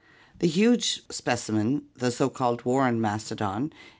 [0.39, 3.79] The huge specimen, the so called Warren mastodon, in the Flo.